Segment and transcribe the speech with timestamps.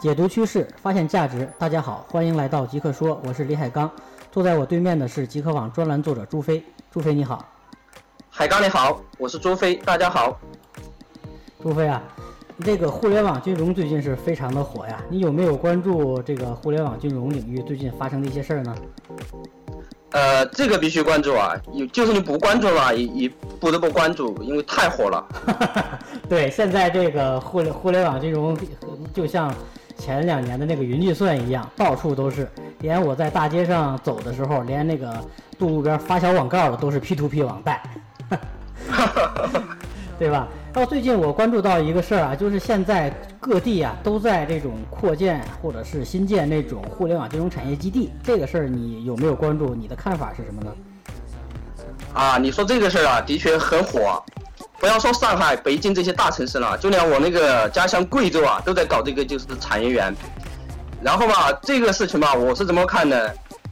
[0.00, 1.50] 解读趋势，发现价值。
[1.58, 3.90] 大家好，欢迎来到极客说，我是李海刚。
[4.30, 6.62] 坐在我对面的是极客网专栏作者朱飞。
[6.92, 7.44] 朱飞你好，
[8.30, 10.38] 海刚你好，我是朱飞，大家好。
[11.60, 12.00] 朱飞啊，
[12.60, 18.76] 这个互联网金融最近是非常的火呀，你有没有关注这个互联网金融领域最近发生的一些事儿呢？
[20.16, 23.30] 呃，这个必须关注啊，有就是你不关注了，也也
[23.60, 25.22] 不得不关注，因为太火了。
[26.26, 28.56] 对，现在这个互联互联网金融
[29.12, 29.52] 就像。
[29.98, 32.46] 前两年的那个云计算一样，到处都是，
[32.80, 35.10] 连我在大街上走的时候，连那个
[35.58, 37.82] 路路边发小广告的都是 P to P 网贷，
[40.20, 40.46] 对吧？
[40.76, 43.08] 到最近我关注到一个事儿啊，就是现在
[43.40, 49.74] 各地啊都在这种扩建或者是新建那种互联网金融产业基地，这个事儿你有没有关注？
[49.74, 50.70] 你的看法是什么呢？
[52.12, 54.22] 啊，你说这个事儿啊，的确很火。
[54.78, 60.14] 不要说上海、北京这些大城市了，就连我那个家乡贵州啊，都在搞这个就是产业园。
[61.00, 63.16] 然后吧，这个事情吧，我是怎么看呢？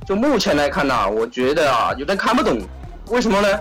[0.07, 2.62] 就目前来看呢，我觉得啊，有点看不懂。
[3.11, 3.61] 为什么呢？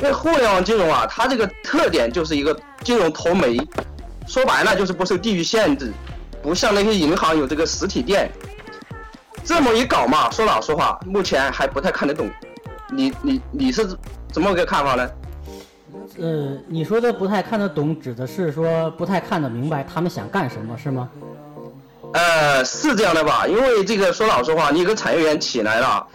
[0.00, 3.56] 因为互联网金融啊，它这个特点就是一个金融投媒，
[4.26, 5.92] 说白了就是不受地域限制，
[6.42, 8.30] 不像那些银行有这个实体店。
[9.44, 12.30] 这么一搞嘛，说老实话，目前还不太看得懂。
[12.90, 13.86] 你你你是
[14.32, 15.10] 怎么个看法呢？
[16.18, 21.08] 呃，你说的不太看得懂，指的是说不太看得明白他们想干什么，是吗？
[22.14, 23.46] 呃，是这样的吧？
[23.46, 26.06] 因为这个说老实话，你一个产业园起来了，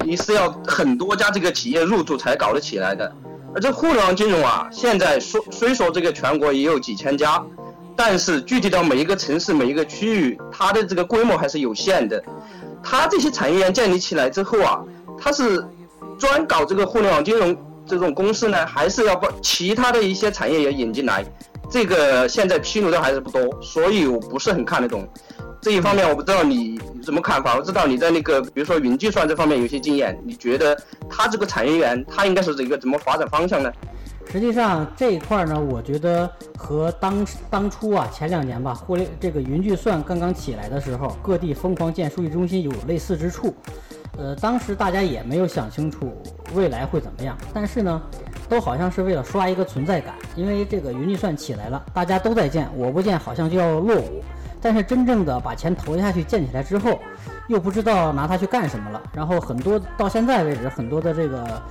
[0.00, 3.12] 你是要很多家这个企业入驻才搞得起来的。
[3.56, 7.42] 而这互联网金融啊，现在说虽说这个全国也有几千家，
[7.96, 12.22] 但是具体到每一个城市、每一个区域，它的这个规模还是有限的。
[12.82, 14.84] 它这些产业园建立起来之后啊，
[15.18, 15.66] 它是
[16.18, 17.56] 专搞这个互联网金融。
[17.86, 21.24] 这种公司呢，还是要把其他的一些产业也引进来，
[21.70, 25.08] 这个现在披露的还是不多，所以我不是很看得懂。
[25.60, 30.76] 这一方面我不知道你怎么看法，我知道你在那个比如说云计算这方面有些经验，你觉得
[31.08, 33.72] 它这个产业园它应该是一个怎么发展方向呢？
[34.30, 43.54] 实际上这一块呢，我觉得和当当初啊前两年吧，互联这个云计算刚刚起来的时候，各地疯狂建数据中心有类似之处。
[44.18, 46.12] 呃，当时大家也没有想清楚
[46.54, 48.02] 未来会怎么样，但是呢，
[48.48, 54.22] 都好像是为了刷一个存在感，因为这个云计算起来了，大家都在建，我不建好像就要落伍。
[54.60, 56.98] 但是真正的把钱投下去建起来之后，
[57.48, 59.02] 又不知道拿它去干什么了。
[59.12, 61.62] 然后很多到现在为止，很多的这个。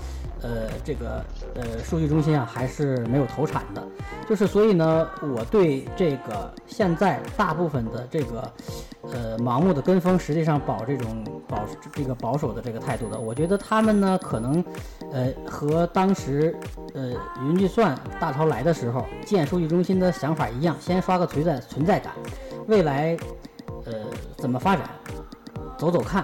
[0.42, 1.26] 呃，这个
[1.56, 3.82] 呃，数据中心啊，还是没有投产的，
[4.30, 8.54] 就是所以呢，我对这个现在大部分的这个
[9.12, 14.64] 呃盲目的跟风，实际上保这种保这个保守的这个态度的，我觉得他们呢，可能
[15.12, 16.56] 呃和当时
[16.94, 17.14] 呃
[17.48, 22.14] 云计算大潮来的时候建数据中心的想法一样，先刷个存在存在感，
[22.68, 23.18] 未来
[23.86, 23.94] 呃
[24.38, 24.90] 怎么发展，
[25.78, 26.24] 走走看。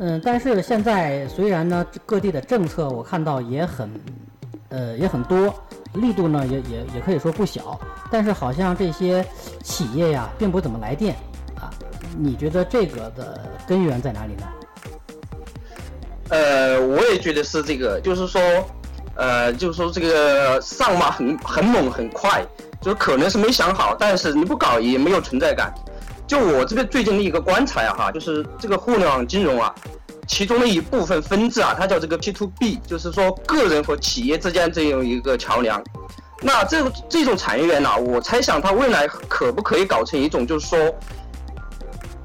[0.00, 3.88] 嗯，但是现在虽然呢，各地的政策我看到也很，
[4.68, 5.54] 呃，也很多，
[5.92, 7.78] 力度呢也也也可以说不小，
[8.10, 9.24] 但是好像这些
[9.62, 11.14] 企业呀，并不怎么来电
[11.54, 11.70] 啊。
[12.18, 14.46] 你觉得这个的根源在哪里呢？
[16.30, 18.40] 呃，我也觉得是这个，就是说，
[19.14, 22.44] 呃，就是说这个上马很很猛很快，
[22.84, 25.72] 就是可能是没想好，但是你不搞也没有存在感。
[26.26, 29.74] 就我这边最近的一个观察呀，哈，就是这个互联网金融啊，
[30.28, 35.82] 其中的一部分分支啊，它叫这个 P to B，就是说个人和企业之间这样一个桥梁。
[36.42, 40.78] 那这这种产业园呢，我猜想它未来可不可以搞成一种，就是说，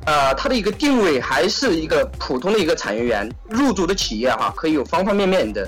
[0.06, 5.66] 呃，它的一个定位还是一个普通的一个产业园，入驻的企业哈，可以有方方面面的，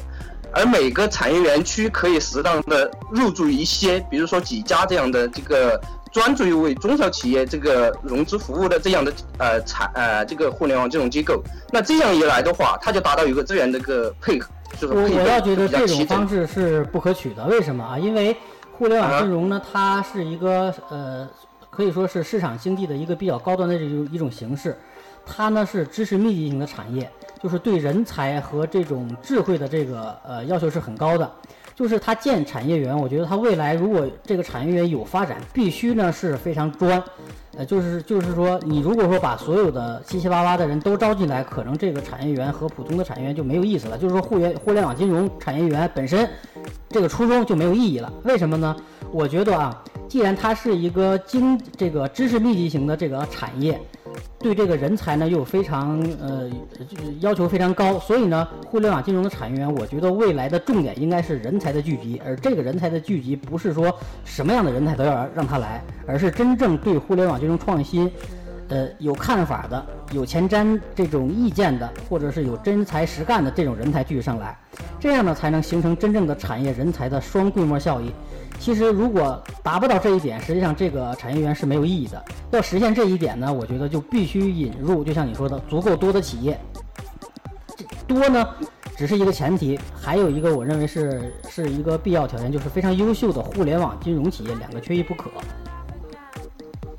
[0.54, 5.80] 而每个产业园区可以适当的入驻一些，比如说几家这样的这个。
[6.12, 11.42] 专注于为中小企业这个融资服务的这样的呃产呃这个互联网金融机构，
[11.72, 17.46] 那这样一来的话，它就达到一个资源的一个配合，就是我我要觉得这种方式是不可取的。
[17.46, 17.98] 为什么啊？
[17.98, 18.36] 因为
[18.74, 21.26] 互联网金融呢，它是一个呃
[21.70, 24.78] 可以说是市场经济的一个比较高端的这种一种形式，
[25.26, 27.10] 它呢是知识密集型的产业，
[27.42, 31.30] 就是对人才和这种智慧的这个呃要求是很高的。
[31.74, 37.02] 就是它建产业园，我觉得它未来如果这个产业园有发展，必须呢是非常专，
[37.58, 43.98] 呃，就是就是说，你如果说把所有的七七八八的人都招进来，可能这个产业园和普通的产业园就没有意思了。
[43.98, 46.30] 就是说，互联互联网金融产业园本身
[46.90, 48.14] 这个初衷就没有意义了。
[48.26, 48.76] 为什么呢？
[49.12, 53.82] 我觉得啊，既然它是一个经这个知识密集型的这个产业，
[54.42, 56.50] 对这个人才呢又非常呃
[57.20, 63.96] 要求非常高，所以呢，互联网金融的产业园，我觉得未来的重点应该是人才的聚集，而这个人才的聚集不是说
[64.26, 68.12] 什么样的人才都要让他来，而是真正对互联网金融创新，
[68.70, 74.58] 呃有看法的、有前瞻这种意见的，或者是有真才实干的这种人才聚集上来，
[75.02, 78.14] 这样呢才能形成真正的产业人才的双规模效益。
[78.60, 82.24] 其实，如果达不到这一点，实际上这个产业园是没有意义的。
[82.52, 86.60] 要实现这一点呢，我觉得就必须引入，就像你说的，足够多的企业。
[88.08, 88.48] 多呢，
[88.96, 95.32] 只是一个前提，还有一个我认为是是一个必要条件，就是非常优秀的互联网金融企业，两个缺一不可。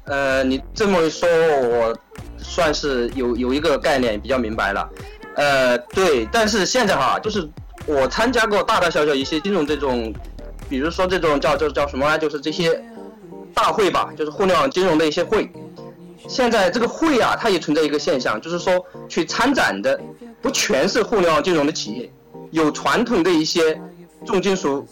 [0.07, 1.97] 呃，你这么一说，我
[2.39, 4.91] 算是有有一个概念比较明白了。
[5.37, 7.49] 呃，对，但是现在哈，就是
[7.87, 10.13] 我参加过大大小小一些金融这种。
[10.69, 12.19] 比如说这种叫叫叫什么呢？
[12.19, 12.83] 就是这些
[13.53, 15.51] 大会吧，就是互联网金融的一些会。
[16.27, 20.01] 现在这个会啊，它也存在一个现象，就是说去参展的
[20.41, 22.11] 不全是互联网金融的企业，
[22.53, 23.79] 有传统的一些
[24.25, 24.87] 重金属、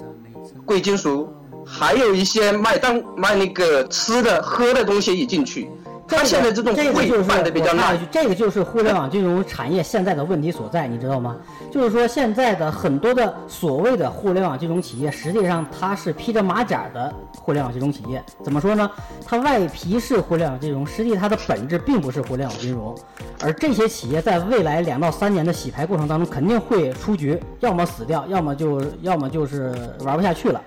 [0.66, 1.32] 贵金属，
[1.64, 5.70] 还有一些卖当卖那个吃的喝的东西也进去。
[6.10, 11.36] 他现在这种会办的比较烂，这个就是互联网金融产业现在的问题所在，你知道吗？
[11.70, 18.22] 就是说现在的很多的所谓的互联网金融企业，实际上它是披着马甲的互联网金融企业。
[18.42, 18.90] 怎么说呢？
[19.24, 22.94] 它外皮是互联网金融，实际它的本质并不是互联网金融。
[23.40, 30.60] 而这些企业在未来两到三年的洗牌过程当中，肯定会出局，要么死掉，要么就要么就是玩不下去了。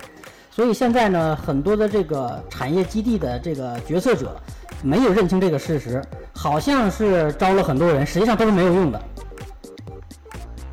[0.49, 4.35] 所以现在呢，很多的这个产业基地的这个决策者。
[4.83, 6.01] 没有认清这个事实，
[6.35, 9.01] 好像是招了很多人，实际上都是没有用的。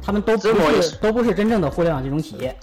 [0.02, 0.48] 他们都不
[0.82, 2.56] 是都不是真正的互联网金融企业。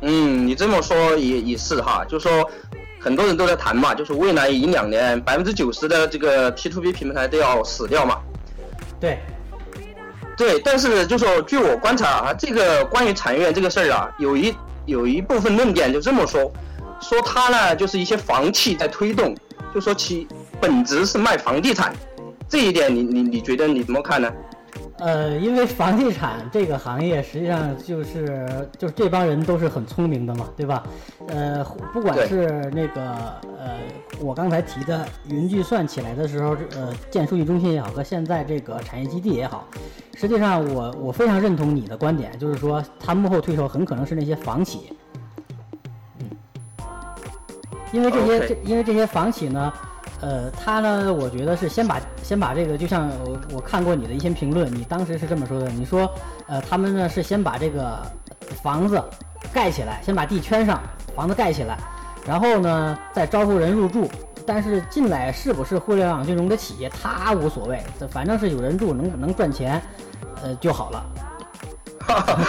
[0.00, 2.44] 嗯，你这么说也也是哈，就说
[2.98, 8.18] 很多人都在谈嘛，就是未来一两年百分之九十的这个 P to P 平台都要死掉嘛。
[8.98, 9.20] 对，
[10.36, 14.52] 对，但是就说据我观察啊，这个关于产业园这个事儿啊，有一
[14.86, 16.50] 有一部分论点就这么说，
[17.00, 19.36] 说它呢就是一些房企在推动。
[19.74, 20.26] 就说其
[20.60, 21.92] 本质是卖房地产，
[22.48, 24.32] 这一点你你你觉得你怎么看呢？
[25.00, 30.82] 呃，因为房地产这个行业实际上就是就是这帮人都是很聪明的嘛，对吧？
[31.28, 33.00] 呃，不管是那个
[33.56, 33.78] 呃
[34.20, 39.68] 我刚才提的云计算起来的时候，呃建数据中心也好，和现在这个产业基地也好，
[40.16, 44.92] 实际上我我非常认同你的观点，就是说它幕后推手很可能是那些房企。
[47.92, 49.72] 因为这些这因为这些房企呢，
[50.20, 56.10] 呃，他呢，我觉得是先把先把这个，就像我我看过你的一些评论，你当时是这么说的，你说，
[56.46, 58.00] 呃，他们呢是先把这个
[58.62, 59.02] 房子
[59.52, 60.80] 盖起来，先把地圈上，
[61.14, 61.78] 房子盖起来，
[62.26, 64.10] 然后呢再招呼人入住，
[64.46, 69.80] 但是进来是不是互联网金融的企业，他无所谓，反正是有人住，能能赚钱，
[70.42, 71.04] 呃就好了。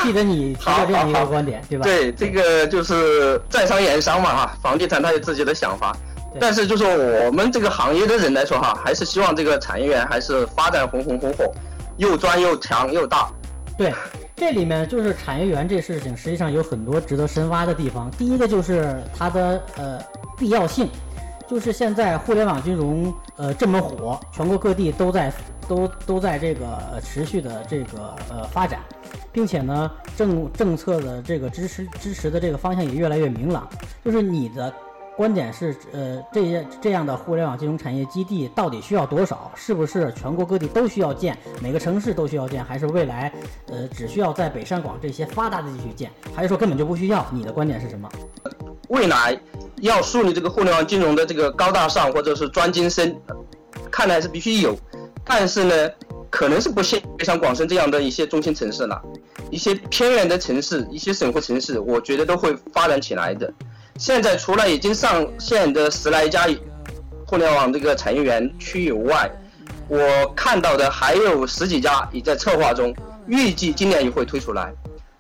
[0.04, 1.84] 记得你提过这样一个观点，对吧？
[1.84, 5.96] 对，这个就是在商言商嘛，哈，房地产它有自己的想法，
[6.40, 11.52] 但是就是我们这个行业的人来说，哈，还是希望这个产业园还是发展红红火火，
[11.98, 13.30] 又专又强又大。
[13.78, 13.94] 对，
[14.36, 18.12] 这里面就是产业园这事情，实际上有很多值得深挖的地方。
[18.12, 20.00] 第一个就是它的呃
[20.38, 20.90] 必要性，
[21.50, 25.34] 就是现在互联网金融呃这么火，全国各地都在
[25.68, 28.80] 都都在这个持续的这个呃发展。
[29.32, 33.68] 并且呢，政政策的这个支持支持的这个方向也越来越明朗。
[34.04, 34.74] 就是你的
[35.16, 39.52] 观点是，呃，这些这样的互联网金融产业基地到底需要多少？
[39.56, 41.38] 是不是全国各地都需要建？
[41.62, 42.64] 每个城市都需要建？
[42.64, 43.32] 还是未来，
[43.68, 46.12] 呃，只需要在北上广这些发达的地区建？
[46.34, 47.26] 还是说根本就不需要？
[47.32, 48.10] 你的观点是什么？
[48.90, 49.36] 未来
[49.82, 53.16] 要树立这个互联网金融的这个高大上或者是专精深，
[53.90, 54.78] 看来是必须有，
[55.26, 55.74] 但是呢？
[56.32, 59.02] 可能是不限像广深这样的一些中心城市了，
[59.50, 63.52] 一些偏远的城市、一些省会城市，我觉得都会发展起来的。
[63.98, 66.48] 现在除了已经上线的十来家
[67.26, 69.28] 互联网这个产业园区以外，
[69.88, 72.94] 我看到的还有十几家也在策划中，
[73.26, 74.72] 预计今年也会推出来。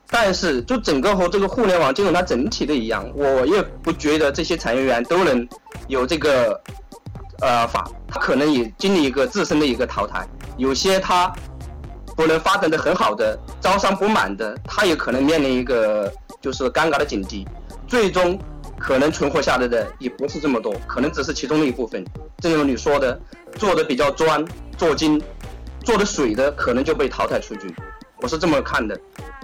[0.09, 5.47] 但是就整个和这个互联网金融它整体的一样，我也不觉得这些产业园都能
[5.87, 6.59] 有这个。
[7.41, 11.33] 呃，法它可能也经历一个自身的一个淘汰，有些它
[12.13, 16.11] 不能发展的很好的，招商不满的，它也可能面临一个
[16.41, 17.47] 就是尴尬的境地，
[17.87, 18.37] 最终
[18.77, 22.03] 可能存活下来的也不是这么多，可能只是其中的一部分。
[22.39, 23.17] 正如你说的，
[23.53, 24.43] 做的比较专、
[24.77, 25.21] 做精、
[25.85, 27.73] 做的水的，可能就被淘汰出局。
[28.21, 28.99] 我是这么看的。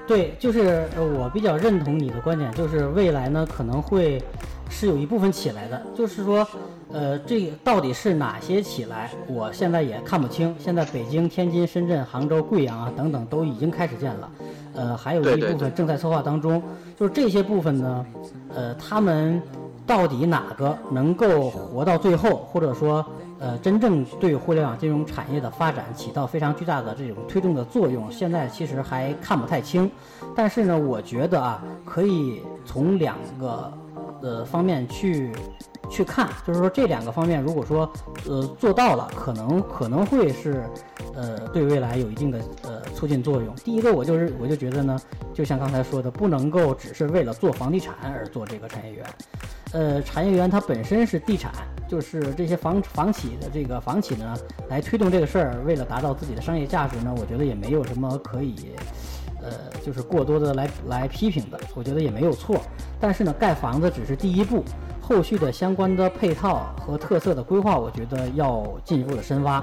[0.07, 4.21] 对，就是呃我比较认同你的观点，就是未来呢可能会
[4.69, 6.47] 是有一部分起来的，就是说，
[6.91, 10.55] 呃，这到底是哪些起来，我现在也看不清。
[10.59, 14.31] 现在北京、天津、深圳、杭州、贵阳啊等等都已经开始建了，
[14.75, 16.61] 呃，还有一部分正在策划当中。
[16.97, 18.05] 就是这些部分呢，
[18.55, 19.41] 呃，他们
[19.85, 23.05] 到底哪个能够活到最后，或者说，
[23.39, 29.89] 呃，真正对互联网金融产业的发展起到非常巨大的这种推动的作用，现在其实还看不太清。
[30.35, 33.71] 但是呢，我觉得啊，可以从两个
[34.21, 35.31] 呃方面去
[35.89, 37.91] 去看，就是说这两个方面，如果说
[38.27, 40.63] 呃做到了，可能可能会是
[41.13, 43.53] 呃对未来有一定的呃促进作用。
[43.57, 44.99] 第一个，我就是我就觉得呢，
[45.33, 49.05] 就像刚才说的，不能够只是为了做房地产而做这个产业园。
[49.75, 51.51] 呃，产业园它本身是地产，
[51.85, 54.33] 就是这些房房企的这个房企呢，
[54.69, 58.55] 来推动这个事儿，为了达到自己的商业价值呢，我觉得也没有什么可以，
[59.41, 59.51] 呃，
[59.85, 62.61] 就是过多的来来批评的，我觉得也没有错。
[63.01, 64.63] 但是呢，盖房子只是第一步，
[65.01, 69.61] 后续的相关的配套和特色的规划，我觉得要进一步的深挖。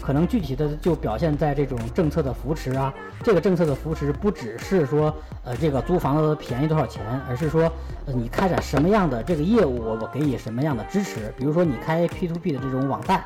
[0.00, 7.70] 可能具体的就表现在这种政策的扶持啊，这个政策的扶持不只是说，呃，这个租房子便宜多少钱，而是说，
[8.06, 11.32] 呃，你开展什么样的这个业务，我给你什么样的支持。
[11.36, 13.24] 比如说你开 P to P 的这种网贷，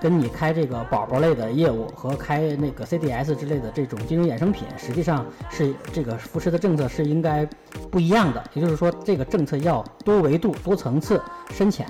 [0.00, 7.48] 跟你开这个宝宝类的业务和开那个 CDS 之类的这种金融衍生品，实际上是这个扶持的政策是应该
[7.90, 8.42] 不一样的。
[8.54, 11.20] 也就是说，这个政策要多维度、多层次、
[11.50, 11.86] 深浅。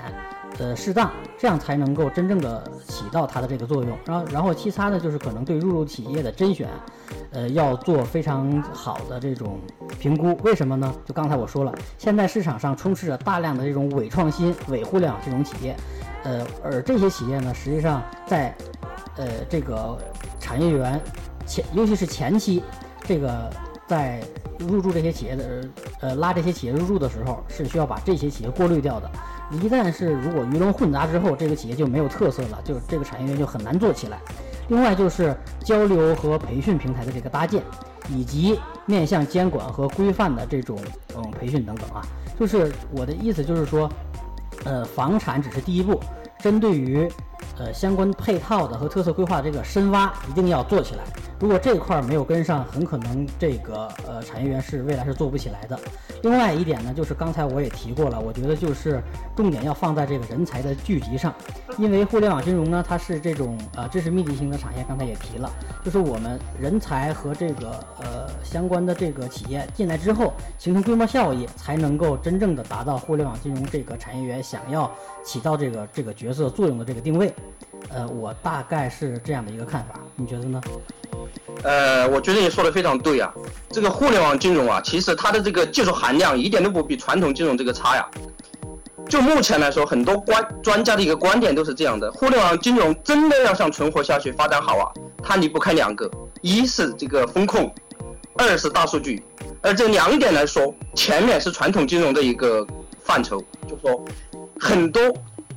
[0.57, 3.97] 呃，适当，这样才能够真正的起到它的这个作用。
[4.05, 6.67] 然后，然后其他呢，就是可能对入驻企业的甄选，
[7.31, 9.59] 呃，要做非常好的这种
[9.99, 10.35] 评估。
[10.43, 10.93] 为什么呢？
[11.05, 15.75] 就刚才我说了，现在市场上充斥着大量的这种伪创新、伪互联网这种企业，
[16.23, 18.53] 呃，而这些企业呢，实际上在
[19.15, 19.97] 呃这个
[20.39, 20.99] 产业园
[21.45, 22.61] 前，尤其是前期，
[23.03, 23.49] 这个
[23.89, 24.21] 在
[24.59, 25.63] 入驻这些企业的
[25.99, 29.09] 呃拉这些企业入驻的时候，是需要把这些企业过滤掉的。
[29.51, 34.19] 一旦是如果鱼龙混杂之后，这个企业就没有特色了，就这个产业园就很难做起来。
[34.67, 37.63] 另外就是交流和培训平台的这个搭建，
[38.09, 40.77] 以及面向监管和规范的这种
[41.17, 42.05] 嗯培训等等啊，
[42.39, 43.89] 就是我的意思就是说，
[44.65, 45.99] 呃，房产只是第一步，
[46.39, 47.07] 针对于
[47.57, 51.03] 呃相关配套的和特色规划这个深挖一定要做起来。
[51.39, 55.79] 如果这块没有跟上，很可能这个呃产业园是未来是做不起来的。
[56.21, 59.01] 另外一点呢，就是刚才我也提过了，我觉得就是
[59.37, 61.33] 重点要放在这个人才的聚集上，
[61.77, 65.49] 因为互联网金融呢，它是这种呃知识密集型的产业，刚才也提了，
[65.81, 67.69] 就是我们人才和这个
[68.01, 68.18] 呃
[68.49, 74.91] 相关的这个企业进来之后，形成规模效益，才能够真正的达到互联网金融这个产业园想要
[75.23, 77.31] 起到这个这个角色作用的这个定位。
[77.89, 80.61] 呃，我大概是这样的一个看法，你觉得呢？
[81.63, 83.31] 呃，我觉得你说的非常对啊。
[83.69, 88.07] 这个互联网金融啊，其实它的这个技术含量一点都不比传统金融这个差呀。
[89.07, 94.85] 就目前来说，很多观专家的一个观点都是这样的：互联网金融真的要想存活下去、发展好啊，
[95.23, 96.09] 它离不开两个，
[96.41, 97.73] 一是这个风控，
[98.39, 99.21] 二是大数据。
[99.61, 102.65] 而这两点来说，前面是传统金融的一个
[103.03, 104.03] 范畴，就说
[104.57, 105.01] 很多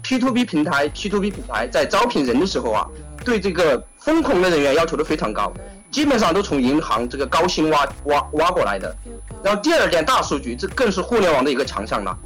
[0.03, 2.87] P to P 平台、P to P 品牌在招聘人的时候啊，
[3.25, 5.53] 对这个风控的人员要求都非常高，
[5.93, 8.93] 基本上都从银行这个高薪挖挖挖过来的。
[9.45, 12.19] 然后第二点，大数据，这更是互联网的一个强项了。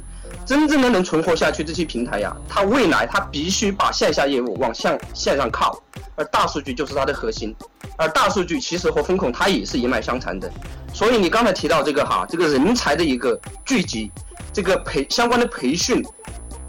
[0.43, 5.79] 真正的能存活下去这些平台呀，它未来它必须把线下业务往向线上靠，
[6.15, 7.53] 而大数据就是它的核心。
[7.97, 10.49] 而大数据其实和风控它也是一脉相承的。
[10.93, 14.11] 所以你刚才提到这个哈，这个人才的一个聚集，
[14.53, 16.03] 这个培相关的培训，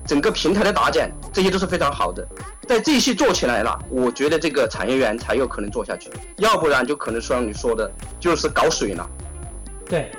[0.04, 2.26] 整个平台的搭建，这些都是非常好的。
[2.66, 9.08] 在这些做起来了，我觉得这个产业园才有可能做下去，要不然就可能像你说的，就是搞水了。
[9.86, 10.10] 对，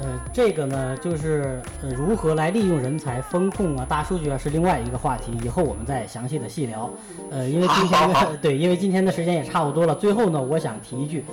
[0.00, 6.90] 呃，这个呢，就是呃如何来利用人才、风控啊、大数据啊，是另外一个话题，以后我们再详细的细聊。
[7.30, 11.24] 呃，因为今天的 对，因为今天的时间也差不多了，最后呢，我想提一句，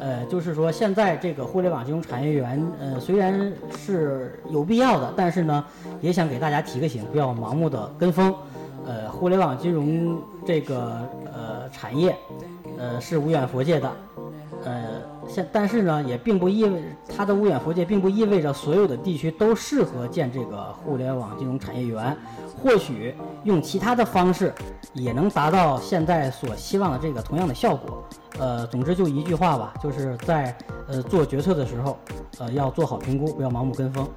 [0.00, 5.64] 呃，就是说现在这个互联网金融产业园，呃，虽然是有必要的，但是呢，
[6.00, 8.34] 也想给大家提个醒，不要盲目的跟风。
[8.86, 12.16] 呃，互联网金融这个呃产业，
[12.78, 13.92] 呃是无远佛界的，
[14.64, 14.97] 呃
[15.28, 16.82] 现但是呢，也并不意味
[17.14, 22.16] 它的无远佛界并不意味着所有的地区都适合建这个互联网金融产业园，
[22.60, 24.52] 或许用其他的方式
[24.94, 28.02] 也能达到现在所希望的这个同样的效果。
[28.38, 30.56] 呃，总之就一句话吧，就是在
[30.88, 31.98] 呃做决策的时候，
[32.38, 34.08] 呃要做好评估，不要盲目跟风。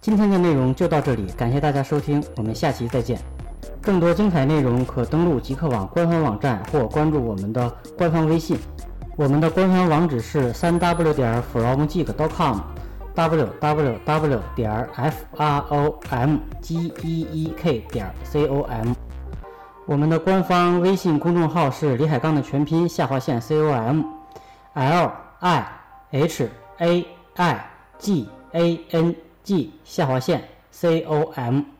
[0.00, 3.18] 今天的内容就到这里，感谢大家收听，我们下期再见。
[3.82, 8.56] 更多精彩内容可登录极客网官方网站或关注我们的官方微信。
[9.16, 18.14] 我们的官方网址是三 w 点 fromgeek.com，w w w 点 f r o m g e e k 点
[18.22, 18.92] c o m。
[19.84, 25.66] 我们的官方微信公众号是李海刚的全拼下划线 c o m，l i
[26.12, 26.48] h
[26.78, 27.66] a i
[27.98, 31.71] g a n g 下划线 c o m。